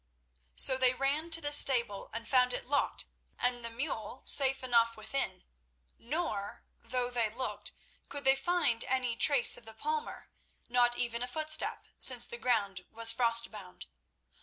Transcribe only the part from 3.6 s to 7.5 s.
the mule safe enough within. Nor—though they